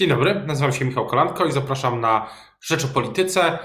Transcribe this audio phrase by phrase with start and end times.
[0.00, 3.58] Dzień dobry, nazywam się Michał Kolanko i zapraszam na Rzecz o Polityce.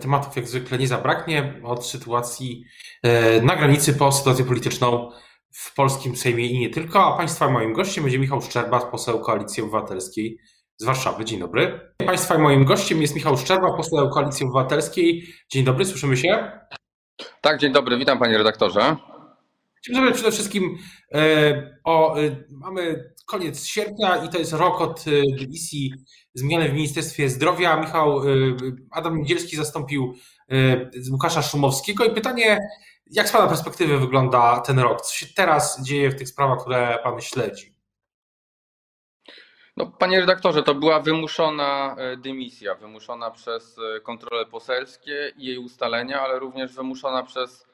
[0.00, 2.64] Tematów jak zwykle nie zabraknie, od sytuacji
[3.02, 5.10] e, na granicy po sytuację polityczną
[5.52, 7.14] w polskim Sejmie i nie tylko.
[7.14, 10.38] A Państwa moim gościem będzie Michał Szczerba, poseł Koalicji Obywatelskiej
[10.76, 11.24] z Warszawy.
[11.24, 11.80] Dzień dobry.
[12.06, 15.26] Państwa moim gościem jest Michał Szczerba, poseł Koalicji Obywatelskiej.
[15.48, 16.60] Dzień dobry, słyszymy się?
[17.40, 18.96] Tak, dzień dobry, witam panie redaktorze.
[19.82, 20.78] Chciałbym przede wszystkim
[21.14, 25.94] e, o, e, mamy koniec sierpnia i to jest rok od e, dymisji
[26.34, 27.80] zmiany w Ministerstwie Zdrowia.
[27.80, 28.20] Michał
[28.90, 30.14] Adam Niedzielski zastąpił
[31.10, 32.58] Łukasza Szumowskiego i pytanie,
[33.06, 35.00] jak z Pana perspektywy wygląda ten rok?
[35.00, 37.74] Co się teraz dzieje w tych sprawach, które Pan śledzi?
[39.76, 46.38] No, panie redaktorze, to była wymuszona dymisja, wymuszona przez kontrole poselskie i jej ustalenia, ale
[46.38, 47.66] również wymuszona przez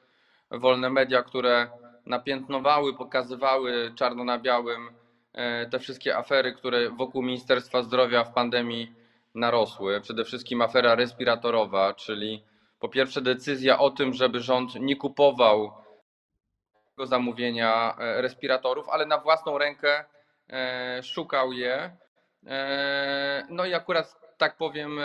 [0.51, 1.69] wolne media, które
[2.07, 4.89] napiętnowały, pokazywały czarno na białym
[5.33, 8.91] e, te wszystkie afery, które wokół Ministerstwa Zdrowia w pandemii
[9.35, 10.01] narosły.
[10.01, 12.43] Przede wszystkim afera respiratorowa, czyli
[12.79, 15.71] po pierwsze decyzja o tym, żeby rząd nie kupował
[17.03, 20.05] zamówienia e, respiratorów, ale na własną rękę
[20.49, 21.97] e, szukał je.
[23.49, 24.99] No i akurat, tak powiem,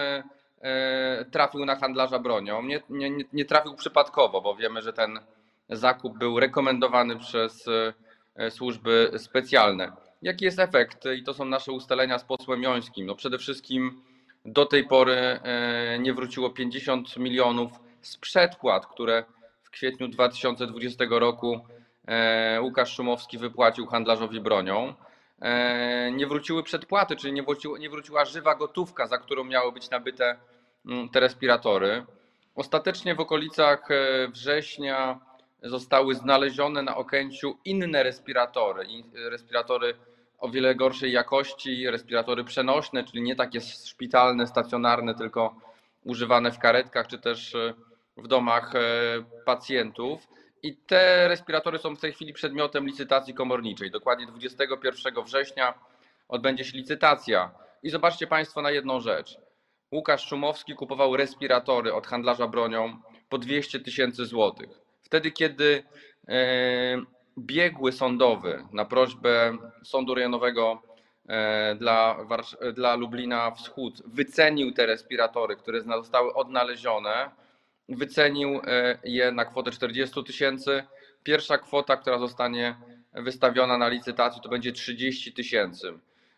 [1.33, 2.63] trafił na handlarza bronią.
[2.63, 5.21] Nie, nie, nie trafił przypadkowo, bo wiemy, że ten
[5.69, 7.69] zakup był rekomendowany przez
[8.37, 9.93] e, służby specjalne.
[10.23, 11.05] Jaki jest efekt?
[11.17, 13.07] I to są nasze ustalenia z posłem Jońskim.
[13.07, 14.03] No przede wszystkim
[14.45, 19.25] do tej pory e, nie wróciło 50 milionów z przedpłat, które
[19.63, 21.61] w kwietniu 2020 roku
[22.07, 24.95] e, Łukasz Szumowski wypłacił handlarzowi bronią.
[26.13, 30.37] Nie wróciły przedpłaty, czyli nie, wróciła, nie wróciła żywa gotówka, za którą miały być nabyte
[30.87, 32.07] mm, te respiratory.
[32.55, 33.89] Ostatecznie w okolicach
[34.33, 35.21] września
[35.63, 39.95] zostały znalezione na Okęciu inne respiratory, respiratory
[40.39, 45.57] o wiele gorszej jakości, respiratory przenośne, czyli nie takie szpitalne, stacjonarne, tylko
[46.05, 47.75] używane w karetkach czy też e,
[48.17, 48.81] w domach e,
[49.45, 50.29] pacjentów.
[50.63, 53.91] I te respiratory są w tej chwili przedmiotem licytacji komorniczej.
[53.91, 55.75] Dokładnie 21 września
[56.29, 57.55] odbędzie się licytacja.
[57.83, 59.39] I zobaczcie Państwo na jedną rzecz.
[59.93, 64.82] Łukasz Szumowski kupował respiratory od handlarza bronią po 200 tysięcy złotych.
[65.13, 65.83] Wtedy, kiedy
[66.29, 67.03] e,
[67.39, 70.83] biegły sądowy na prośbę Sądu Rejonowego
[71.29, 72.17] e, dla,
[72.75, 77.31] dla Lublina Wschód wycenił te respiratory, które zostały odnalezione,
[77.89, 80.85] wycenił e, je na kwotę 40 tysięcy.
[81.23, 82.77] Pierwsza kwota, która zostanie
[83.13, 85.93] wystawiona na licytacji, to będzie 30 tysięcy.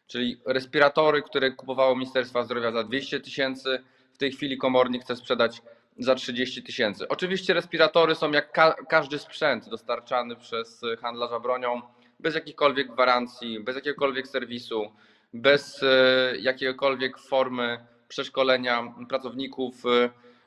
[0.07, 3.79] Czyli respiratory, które kupowało Ministerstwo Zdrowia za 200 tysięcy,
[4.15, 5.63] w tej chwili komornik chce sprzedać
[5.99, 7.09] za 30 tysięcy.
[7.09, 11.83] Oczywiście respiratory są jak ka każdy sprzęt dostarczany przez handlarza bronią,
[12.21, 14.93] bez jakichkolwiek gwarancji, bez jakiegokolwiek serwisu,
[15.35, 19.75] bez e, jakiejkolwiek formy przeszkolenia pracowników.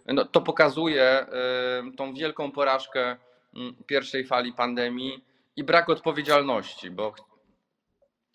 [0.05, 1.27] E, no, to pokazuje e,
[1.97, 3.15] tą wielką porażkę
[3.85, 5.23] pierwszej fali pandemii
[5.55, 7.13] i brak odpowiedzialności, bo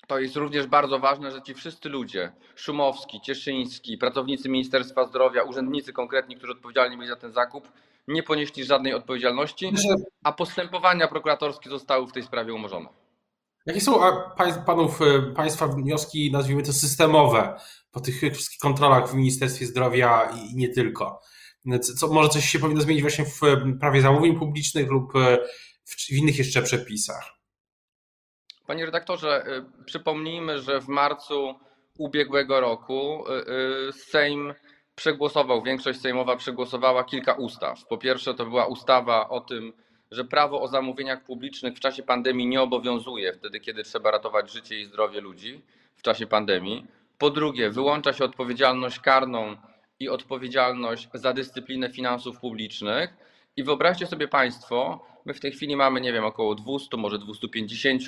[0.06, 5.92] to jest również bardzo ważne, że ci wszyscy ludzie, Szumowski, Cieszyński, pracownicy Ministerstwa Zdrowia, urzędnicy
[5.92, 7.68] konkretni, którzy odpowiedzialni byli za ten zakup,
[8.08, 9.72] nie ponieśli żadnej odpowiedzialności,
[10.24, 12.88] a postępowania prokuratorskie zostały w tej sprawie umorzone.
[13.66, 14.00] Jakie są
[14.66, 17.60] panów, e, Państwa wnioski, nazwijmy to systemowe,
[17.92, 21.20] po tych wszystkich kontrolach w Ministerstwie Zdrowia i nie tylko?
[21.80, 23.40] Co, może coś się powinno zmienić właśnie w
[23.80, 25.38] prawie zamówień publicznych lub e,
[25.84, 27.41] w innych jeszcze przepisach?
[28.72, 29.44] Panie redaktorze,
[29.80, 31.54] y, przypomnijmy, że w marcu
[31.98, 34.54] ubiegłego roku y, y, Sejm
[34.94, 37.86] przegłosował, większość sejmowa przegłosowała kilka ustaw.
[37.86, 39.72] Po pierwsze, to była ustawa o tym,
[40.10, 44.80] że prawo o zamówieniach publicznych w czasie pandemii nie obowiązuje wtedy, kiedy trzeba ratować życie
[44.80, 45.62] i zdrowie ludzi
[45.96, 46.86] w czasie pandemii.
[47.18, 49.56] Po drugie, wyłącza się odpowiedzialność karną
[50.00, 53.16] i odpowiedzialność za dyscyplinę finansów publicznych.
[53.56, 58.02] I wyobraźcie sobie Państwo, my w tej chwili mamy, nie wiem, około 200, może 250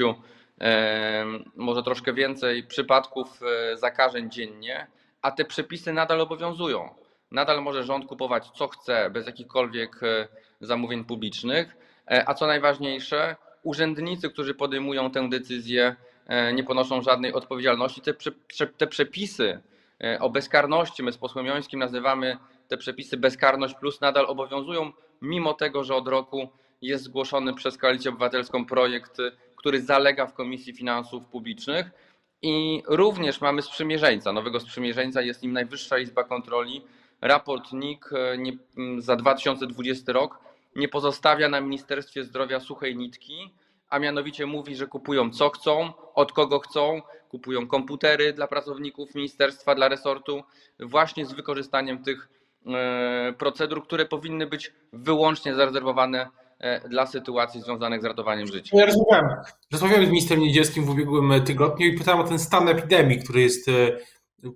[1.56, 4.86] może troszkę więcej przypadków e, zakażeń dziennie,
[5.22, 6.94] a te przepisy nadal obowiązują.
[7.30, 10.28] Nadal może rząd kupować co chce, bez jakichkolwiek e,
[10.60, 11.76] zamówień publicznych,
[12.10, 15.96] e, a co najważniejsze, urzędnicy, którzy podejmują tę decyzję,
[16.54, 18.00] nie ponoszą żadnej odpowiedzialności.
[18.00, 18.14] Te,
[18.76, 19.60] te przepisy
[20.20, 22.36] o bezkarności, my z posłem Jońskim nazywamy
[22.68, 24.92] te przepisy bezkarność plus, nadal obowiązują,
[25.22, 26.48] mimo tego, że od roku
[26.82, 29.18] jest zgłoszony przez Koalicję Obywatelską projekt
[29.64, 31.90] który zalega w Komisji Finansów Publicznych.
[32.42, 36.82] I również mamy sprzymierzeńca, nowego sprzymierzeńca, jest nim Najwyższa Izba Kontroli.
[37.20, 38.52] Raport NIK e, nie,
[38.98, 40.38] za 2020 rok
[40.76, 43.54] nie pozostawia na Ministerstwie Zdrowia suchej nitki,
[43.88, 49.74] a mianowicie mówi, że kupują co chcą, od kogo chcą, kupują komputery dla pracowników ministerstwa,
[49.74, 50.42] dla resortu,
[50.80, 52.28] właśnie z wykorzystaniem tych
[53.38, 56.28] procedur, które powinny być wyłącznie zarezerwowane
[56.88, 58.76] dla sytuacji związanych z ratowaniem życia.
[58.78, 59.28] Ja rozmawiałem,
[59.72, 63.70] rozmawiałem z ministrem Niedzielskim w ubiegłym tygodniu i pytałem o ten stan epidemii, który jest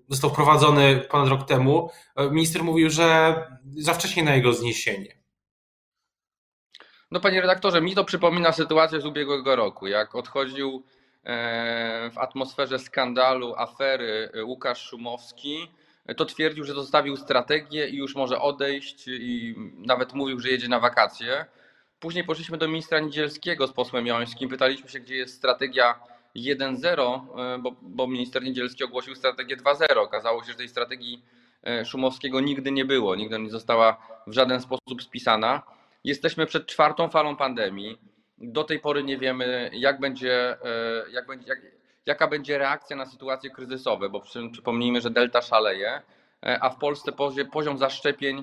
[0.09, 1.91] został wprowadzony ponad rok temu.
[2.31, 3.35] Minister mówił, że
[3.77, 5.19] za wcześnie na jego zniesienie.
[7.11, 10.85] No panie redaktorze, mi to przypomina sytuację z ubiegłego roku, jak odchodził
[11.25, 15.69] e, w atmosferze skandalu, afery e, Łukasz Szumowski,
[16.17, 20.81] to twierdził, że zostawił strategię i już może odejść i nawet mówił, że jedzie na
[20.81, 21.47] wakacje.
[22.01, 26.01] Później poszliśmy do ministra Niedzielskiego z posłem Jońskim, pytaliśmy się, gdzie jest strategia
[26.37, 27.23] 1.0,
[27.55, 29.99] e, bo, bo minister Niedzielski ogłosił strategię 2.0.
[29.99, 31.23] Okazało się, że tej strategii
[31.85, 33.97] Szumowskiego nigdy nie było, nigdy nie została
[34.27, 35.63] w żaden sposób spisana.
[36.05, 37.99] Jesteśmy przed czwartą falą pandemii.
[38.39, 41.59] Do tej pory nie wiemy, jak będzie, e, jak będzie, jak,
[42.07, 44.21] jaka będzie reakcja na sytuacje kryzysowe, bo
[44.53, 46.03] przypomnijmy, że delta szaleje,
[46.47, 47.13] e, a w Polsce
[47.53, 48.43] poziom zaszczepień e,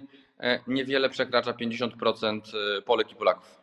[0.67, 2.41] niewiele przekracza 50%
[2.85, 3.55] Polek i Polaków.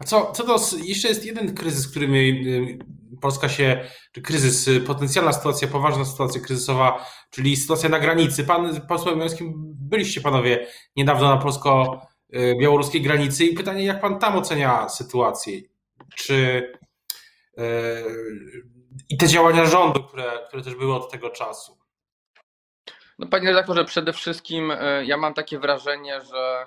[0.00, 2.78] A co, co to jeszcze jest jeden kryzys, który my,
[3.20, 8.44] Polska się, czy kryzys, potencjalna sytuacja, poważna sytuacja kryzysowa, czyli sytuacja na granicy.
[8.44, 12.00] Pan posłem Miąskim byliście panowie niedawno na polsko
[12.36, 15.60] Y, białoruskiej granicy i pytanie, jak pan tam ocenia sytuację?
[16.14, 16.72] Czy
[17.58, 17.62] y,
[19.08, 21.77] i te działania rządu, które, które też były od tego czasu?
[23.18, 26.66] No panie redaktorze, przede wszystkim y, ja mam takie wrażenie, że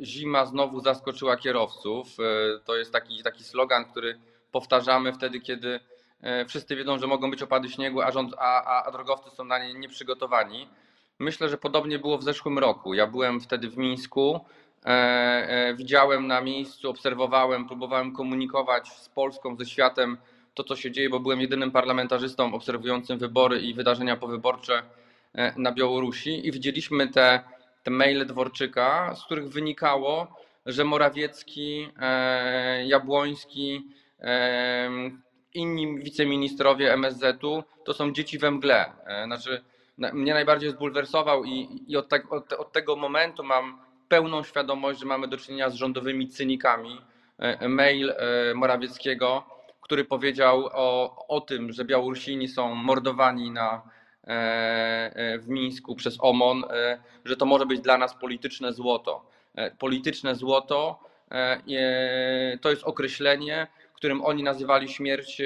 [0.00, 2.06] zima znowu zaskoczyła kierowców.
[2.64, 4.20] To jest taki, taki slogan, który
[4.52, 5.80] powtarzamy wtedy, kiedy
[6.48, 9.74] wszyscy wiedzą, że mogą być opady śniegu, a, rząd, a, a drogowcy są na nie
[9.74, 10.68] nieprzygotowani.
[11.18, 12.94] Myślę, że podobnie było w zeszłym roku.
[12.94, 14.40] Ja byłem wtedy w Mińsku.
[14.84, 20.18] E, e, widziałem na miejscu, obserwowałem, próbowałem komunikować z Polską, ze światem
[20.54, 24.82] to, co się dzieje, bo byłem jedynym parlamentarzystą obserwującym wybory i wydarzenia powyborcze e,
[25.56, 27.40] na Białorusi i widzieliśmy te,
[27.82, 30.36] te maile Dworczyka, z których wynikało,
[30.66, 31.88] że Morawiecki,
[32.84, 33.88] Jabłoński,
[35.54, 38.92] inni wiceministrowie MSZ-u to są dzieci we mgle.
[39.24, 39.64] Znaczy,
[39.98, 43.78] mnie najbardziej zbulwersował i, i od, te, od, od tego momentu mam
[44.08, 47.00] pełną świadomość, że mamy do czynienia z rządowymi cynikami.
[47.38, 49.44] E, mail e, Morawieckiego,
[49.80, 53.80] który powiedział o, o tym, że Białorusini są mordowani na, e,
[55.38, 56.64] w Mińsku przez OMON,
[57.24, 59.30] że to może być dla nas polityczne złoto.
[59.78, 60.98] Polityczne złoto
[62.60, 65.42] to jest określenie, którym oni nazywali śmierć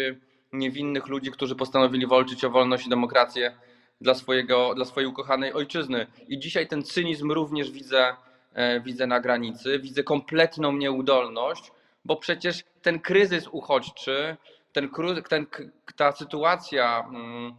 [0.52, 3.54] niewinnych ludzi, którzy postanowili walczyć o wolność i demokrację
[4.00, 6.06] dla, swojego, dla swojej ukochanej ojczyzny.
[6.28, 8.16] I dzisiaj ten cynizm również widzę
[8.58, 11.72] E, widzę na granicy, widzę kompletną nieudolność,
[12.04, 14.36] bo przecież ten kryzys uchodźczy,
[14.72, 14.90] ten,
[15.28, 15.46] ten,
[15.96, 17.54] ta sytuacja mm, e,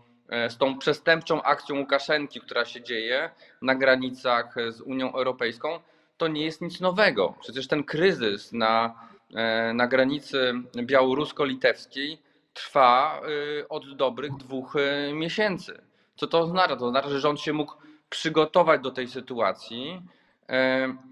[0.49, 3.29] z tą przestępczą akcją Łukaszenki, która się dzieje
[3.61, 5.79] na granicach z Unią Europejską,
[6.17, 7.33] to nie jest nic nowego.
[7.39, 8.95] Przecież ten kryzys na,
[9.35, 12.17] e, na granicy białorusko-litewskiej
[12.53, 13.21] trwa
[13.69, 14.73] od dobrych dwóch
[15.13, 15.81] miesięcy.
[16.15, 16.75] Co to oznacza?
[16.75, 17.73] To oznacza, że rząd się mógł
[18.09, 20.01] przygotować do tej sytuacji,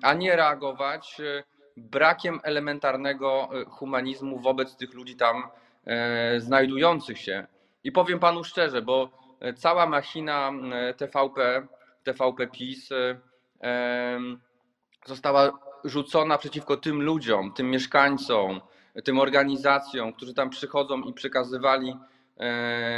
[0.02, 1.44] a nie reagować e,
[1.78, 5.44] brakiem elementarnego e, humanizmu wobec tych ludzi tam
[5.86, 7.48] e, znajdujących się.
[7.84, 9.10] I powiem panu szczerze, bo
[9.56, 10.52] cała machina
[10.98, 11.68] TVP,
[12.04, 12.90] TVP PiS
[15.06, 18.62] została rzucona przeciwko tym ludziom, tym mieszkańcom,
[19.04, 21.98] tym organizacjom, którzy tam przychodzą i przekazywali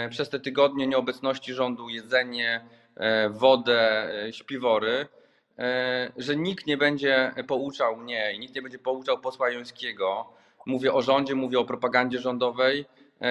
[0.10, 2.65] przez te tygodnie nieobecności rządu jedzenie,
[3.30, 5.08] wodę, śpiwory.
[5.60, 10.34] E, że nikt nie będzie pouczał mnie i nikt nie będzie pouczał posła Jońskiego.
[10.65, 12.86] Mówię o rządzie, mówię o propagandzie rządowej, e,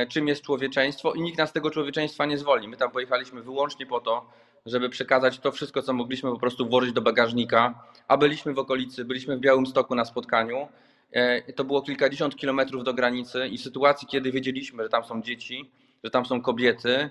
[0.09, 2.69] czym jest człowieczeństwo i nikt nas tego człowieczeństwa nie zwoli.
[2.69, 4.31] My tam pojechaliśmy wyłącznie po to,
[4.67, 9.05] żeby przekazać to wszystko, co mogliśmy po prostu włożyć do bagażnika, a byliśmy w okolicy,
[9.05, 10.69] byliśmy w Białym Stoku na spotkaniu.
[11.13, 15.23] E, to było kilkadziesiąt kilometrów do granicy i w sytuacji, kiedy wiedzieliśmy, że tam są
[15.23, 15.71] dzieci,
[16.05, 17.11] że tam są kobiety,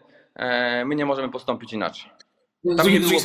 [0.85, 2.11] my nie możemy postąpić inaczej.
[2.77, 3.19] Tam nie było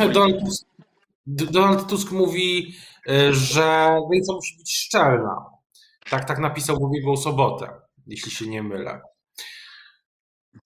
[1.26, 2.74] Donald Tusk mówi,
[3.08, 5.44] e, że granica musi być szczelna.
[6.10, 7.68] Tak, tak napisał w ubiegłą sobotę,
[8.06, 9.00] jeśli się nie mylę.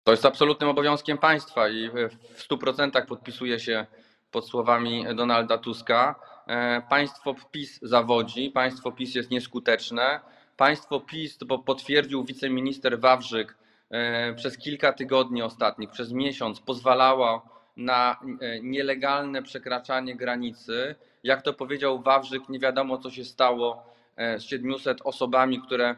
[0.04, 1.90] To jest absolutnym obowiązkiem państwa i
[2.34, 3.86] w 100% podpisuje się
[4.30, 6.14] pod słowami Donalda Tuska.
[6.46, 10.20] E, państwo PiS zawodzi, państwo PiS jest nieskuteczne.
[10.56, 13.56] Państwo PiS, bo potwierdził wiceminister Wawrzyk,
[13.90, 17.42] e, przez kilka tygodni ostatnich, przez miesiąc pozwalała
[17.76, 20.94] na e, nielegalne przekraczanie granicy.
[21.22, 23.96] Jak to powiedział Wawrzyk, nie wiadomo co się stało
[24.38, 25.96] z 700 osobami, które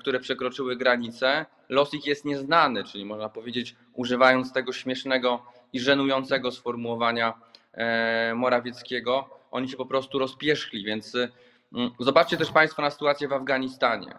[0.00, 1.46] które przekroczyły granicę.
[1.68, 5.42] Los ich jest nieznany, czyli można powiedzieć, używając tego śmiesznego
[5.72, 7.34] i żenującego sformułowania
[8.34, 10.84] Morawieckiego, oni się po prostu rozpierzchli.
[10.84, 11.14] Więc
[11.72, 14.14] mm, zobaczcie też Państwo na sytuację w Afganistanie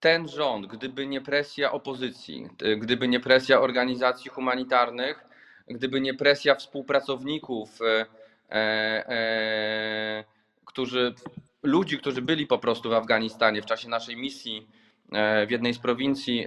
[0.00, 5.24] ten rząd, gdyby nie presja opozycji, gdyby nie presja organizacji humanitarnych,
[5.68, 8.06] gdyby nie presja współpracowników, e,
[8.50, 10.24] e,
[10.64, 11.14] którzy,
[11.62, 14.68] ludzi, którzy byli po prostu w Afganistanie w czasie naszej misji
[15.12, 16.46] e, w jednej z prowincji,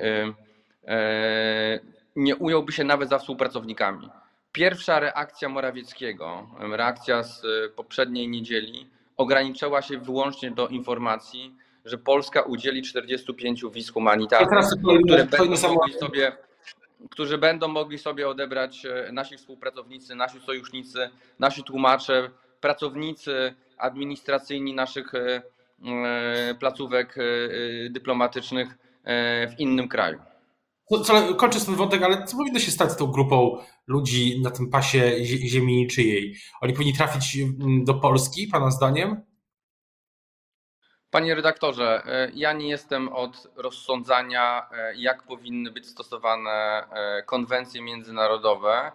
[2.15, 4.09] nie ująłby się nawet za współpracownikami.
[4.51, 7.41] Pierwsza reakcja Morawieckiego, reakcja z
[7.75, 11.55] poprzedniej niedzieli, ograniczała się wyłącznie do informacji,
[11.85, 14.65] że Polska udzieli 45 wiz humanitarnych,
[15.05, 16.31] które będą mogli sobie
[17.11, 22.29] którzy będą mogli sobie odebrać e, nasi współpracownicy, nasi sojusznicy, nasi tłumacze,
[22.63, 25.41] pracownicy administracyjni naszych e,
[25.85, 27.15] e, placówek
[27.89, 28.77] dyplomatycznych
[29.49, 30.19] w innym kraju.
[31.03, 34.69] Co, kończę ten wątek, ale co powinno się stać z tą grupą ludzi na tym
[34.69, 36.35] pasie ziemi niczyjej?
[36.61, 37.37] Oni powinni trafić
[37.83, 39.21] do Polski, Pana zdaniem?
[41.13, 47.81] Panie redaktorze, e, ja nie jestem od rozsądzania, e, jak powinny być stosowane e, konwencje
[47.81, 48.91] międzynarodowe.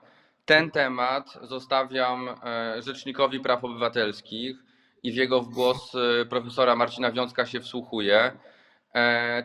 [0.48, 2.28] Ten temat zostawiam
[2.78, 4.56] Rzecznikowi Praw Obywatelskich
[5.02, 5.92] i w jego głos
[6.30, 8.32] profesora Marcina Wiązka się wsłuchuję.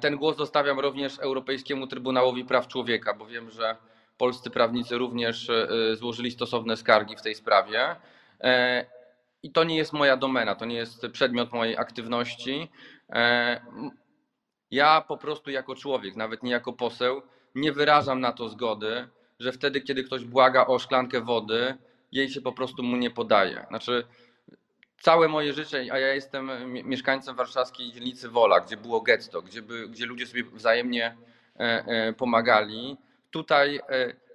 [0.02, 3.78] Ten głos zostawiam również Europejskiemu Trybunałowi Praw Człowieka, bo wiem, że
[4.18, 5.52] polscy prawnicy również
[5.94, 7.96] złożyli stosowne skargi w tej sprawie.
[9.44, 12.72] I to nie jest moja domena, to nie jest przedmiot mojej aktywności.
[13.10, 13.62] E,
[14.72, 17.22] ja po prostu jako człowiek, nawet nie jako poseł,
[17.56, 19.08] nie wyrażam na to zgody,
[19.44, 21.78] że wtedy, kiedy ktoś błaga o szklankę wody,
[22.12, 23.66] jej się po prostu mu nie podaje.
[23.70, 24.04] Znaczy,
[25.02, 26.52] całe moje życie, a ja jestem
[26.84, 31.18] mieszkańcem warszawskiej dzielnicy Wola, gdzie było getto, gdzie, by, gdzie ludzie sobie wzajemnie
[31.60, 32.98] e, e, pomagali.
[33.32, 33.80] Tutaj,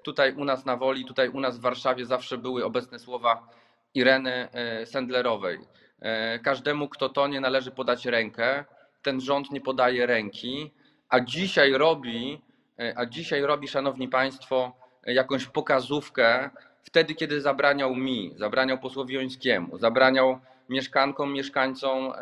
[0.02, 3.48] tutaj u nas na Woli, tutaj u nas w Warszawie zawsze były obecne słowa
[3.94, 5.58] Ireny e, Sendlerowej.
[6.00, 8.64] E, każdemu, kto to nie należy podać rękę.
[9.02, 10.70] Ten rząd nie podaje ręki,
[11.08, 12.42] a dzisiaj robi,
[12.78, 14.72] e, a dzisiaj robi, szanowni państwo,
[15.14, 16.50] jakąś pokazówkę
[16.82, 20.38] wtedy, kiedy zabraniał mi, zabraniał posłowi Jońskiemu, zabraniał
[20.68, 22.12] mieszkankom, mieszkańcom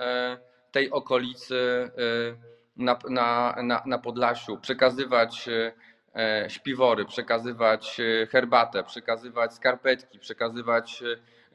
[0.72, 1.90] tej okolicy
[2.76, 5.48] na, na, na, na Podlasiu przekazywać
[6.48, 8.00] śpiwory, przekazywać
[8.30, 11.02] herbatę, przekazywać skarpetki, przekazywać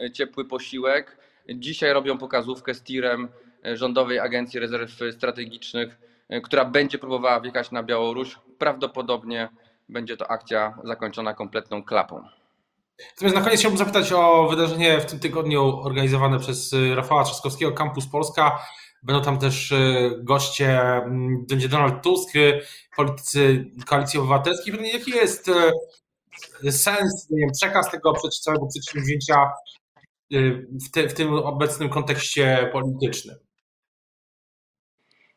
[0.02, 1.18] E, ciepły posiłek.
[1.50, 3.30] Dzisiaj robią pokazówkę z tirem
[3.66, 5.98] e, Rządowej Agencji Rezerw Strategicznych,
[6.30, 8.36] e, która będzie próbowała wjechać na Białoruś.
[8.58, 9.50] Prawdopodobnie
[9.92, 12.24] będzie to akcja zakończona kompletną klapą.
[13.12, 18.08] Natomiast na koniec chciałbym zapytać o wydarzenie w tym tygodniu organizowane przez Rafała Trzaskowskiego Campus
[18.08, 18.60] Polska.
[19.04, 19.74] Będą tam też
[20.20, 21.02] goście,
[21.50, 22.34] będzie Donald Tusk,
[22.96, 24.94] politycy Koalicji Obywatelskiej.
[24.94, 25.52] Jaki jest
[26.72, 29.36] sens, nie wiem, przekaz tego całego przedsięwzięcia
[30.34, 33.36] Y, w, te, w tym obecnym kontekście politycznym?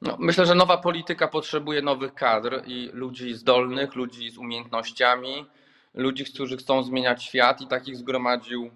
[0.03, 5.47] No, myślę, że nowa polityka potrzebuje nowych kadr i ludzi zdolnych, ludzi z umiejętnościami,
[5.95, 8.71] ludzi, którzy chcą zmieniać świat i takich zgromadził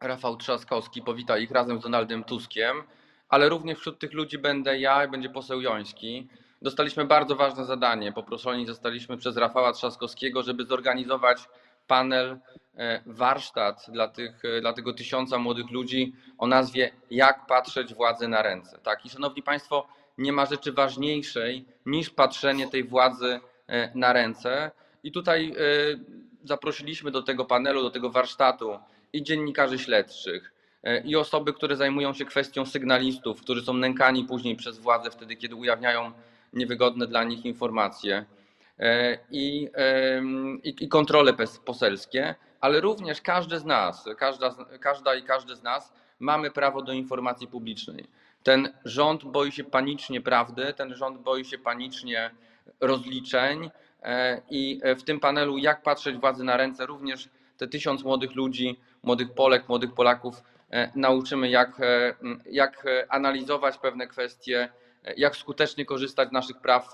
[0.00, 2.82] Rafał Trzaskowski, powita ich razem z Donaldem Tuskiem,
[3.28, 6.28] ale również wśród tych ludzi będę ja i będzie poseł Joński.
[6.62, 8.12] Dostaliśmy bardzo ważne zadanie.
[8.12, 11.48] Poproszeni zostaliśmy przez Rafała Trzaskowskiego, żeby zorganizować
[11.86, 12.38] panel,
[12.76, 18.28] e, warsztat dla, tych, e, dla tego tysiąca młodych ludzi o nazwie Jak patrzeć władzy
[18.28, 18.78] na ręce.
[18.78, 19.06] Tak?
[19.06, 24.70] I szanowni Państwo, nie ma rzeczy ważniejszej niż patrzenie tej władzy e, na ręce.
[25.04, 25.54] I tutaj
[26.44, 28.78] zaprosiliśmy do tego panelu, do tego warsztatu
[29.12, 30.52] i dziennikarzy śledczych,
[31.04, 35.54] i osoby, które zajmują się kwestią sygnalistów, którzy są nękani później przez władzę wtedy, kiedy
[35.54, 36.12] ujawniają
[36.52, 38.24] niewygodne dla nich informacje.
[38.78, 39.68] E, i,
[40.64, 41.32] i, i kontrole
[41.64, 46.92] poselskie, ale również każdy z nas, każda, każda i każdy z nas mamy prawo do
[46.92, 48.04] informacji publicznej.
[48.42, 52.30] Ten rząd boi się panicznie prawdy, ten rząd boi się panicznie
[52.80, 53.70] rozliczeń
[54.02, 58.80] e, i w tym panelu jak patrzeć władzy na ręce również te tysiąc młodych ludzi,
[59.02, 61.80] młodych Polek, młodych Polaków e, nauczymy jak,
[62.50, 64.68] jak analizować pewne kwestie,
[65.16, 66.92] jak skutecznie korzystać z naszych praw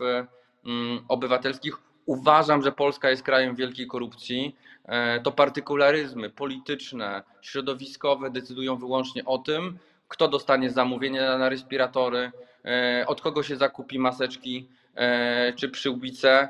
[1.08, 1.78] obywatelskich.
[2.06, 4.56] Uważam, że Polska jest krajem wielkiej korupcji.
[4.84, 9.78] E, to partykularyzmy polityczne, środowiskowe decydują wyłącznie o tym,
[10.08, 12.32] kto dostanie zamówienie na respiratory,
[12.64, 16.48] e, od kogo się zakupi maseczki e, czy przyłbice,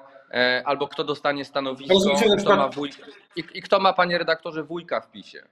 [0.64, 1.94] albo kto dostanie stanowisko,
[2.38, 2.90] kto ma wuj...
[3.36, 5.42] I, i kto ma, panie redaktorze, wujka w PiSie.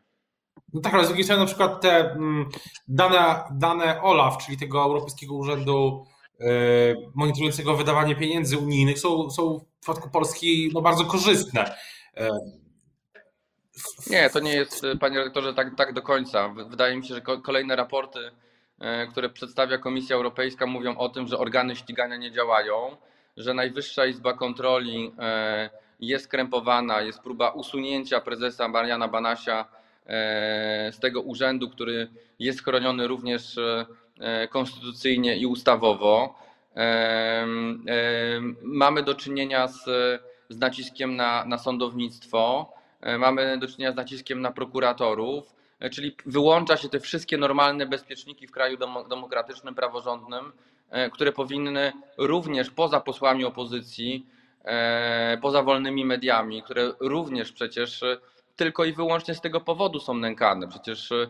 [0.74, 2.48] No tak, ale z drugiej strony na przykład te mm,
[2.88, 6.06] dane, dane OLAF, czyli tego Europejskiego Urzędu
[7.14, 11.76] monitorującego wydawanie pieniędzy unijnych są, są w przypadku Polski no, bardzo korzystne.
[14.10, 16.48] Nie, to nie jest, panie redaktorze, tak, tak do końca.
[16.48, 18.18] Wydaje mi się, że kolejne raporty,
[19.10, 22.96] które przedstawia Komisja Europejska, mówią o tym, że organy ścigania nie działają,
[23.36, 25.12] że Najwyższa Izba Kontroli
[26.00, 29.64] jest krępowana, jest próba usunięcia prezesa Mariana Banasia
[30.06, 33.58] e, z tego urzędu, który jest chroniony również
[34.20, 36.38] e, konstytucyjnie i ustawowo.
[36.76, 37.46] E,
[38.62, 39.84] mamy do czynienia z,
[40.48, 42.72] z naciskiem na, na sądownictwo,
[43.18, 45.54] mamy do czynienia z naciskiem na prokuratorów,
[45.92, 48.76] czyli wyłącza się te wszystkie normalne bezpieczniki w kraju
[49.10, 50.52] demokratycznym, praworządnym,
[51.12, 54.26] które powinny również poza posłami opozycji
[54.66, 58.18] E, poza wolnymi mediami, które również przecież e,
[58.56, 60.68] tylko i wyłącznie z tego powodu są nękane.
[60.68, 61.26] Przecież e,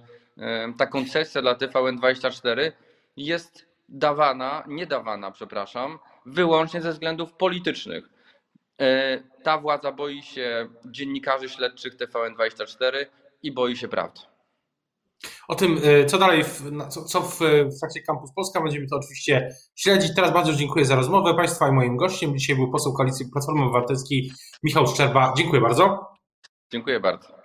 [0.78, 2.72] ta koncesja dla TVN24
[3.16, 8.08] jest dawana, nie dawana, przepraszam, wyłącznie ze względów politycznych.
[9.42, 13.06] Ta władza boi się dziennikarzy śledczych TVN24
[13.42, 14.20] i boi się prawdy.
[15.48, 16.62] O tym, e, co dalej, w,
[17.06, 20.14] co w, w trakcie Campus Polska, będziemy to oczywiście śledzić.
[20.14, 22.38] Teraz bardzo dziękuję za rozmowę Państwa i moim gościem.
[22.38, 25.34] Dzisiaj był poseł Koalicji Platformy Obywatelskiej Michał Szczerba.
[25.36, 26.06] Dziękuję bardzo.
[26.72, 27.35] Dziękuję bardzo.